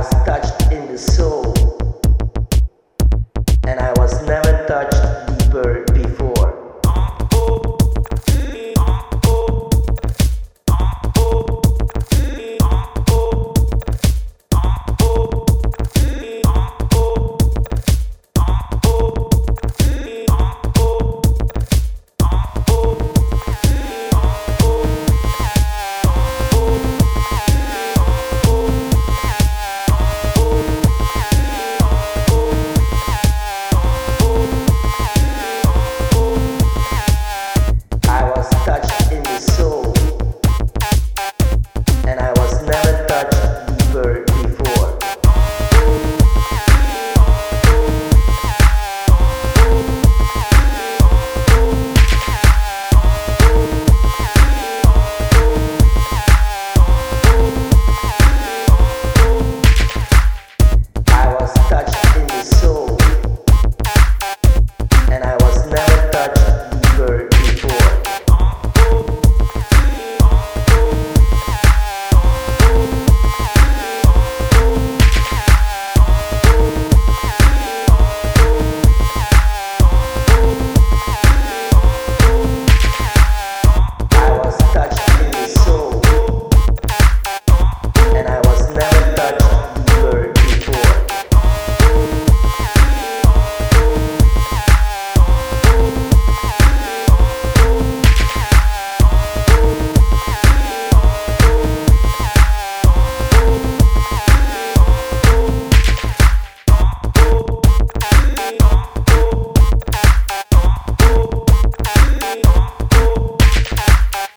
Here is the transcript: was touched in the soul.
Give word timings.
was 0.00 0.08
touched 0.24 0.72
in 0.72 0.86
the 0.86 0.96
soul. 0.96 1.59